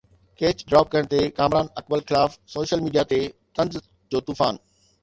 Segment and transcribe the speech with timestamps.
[0.39, 3.21] Kech drop ڪرڻ تي ڪامران اڪمل خلاف سوشل ميڊيا تي
[3.57, 3.73] طنز
[4.11, 4.55] جو طوفان